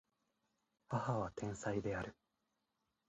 [0.87, 2.15] 母は天才である